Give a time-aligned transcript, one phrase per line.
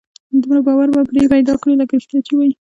[0.41, 2.51] دومره باور به پرې پيدا کړي لکه رښتيا چې وي.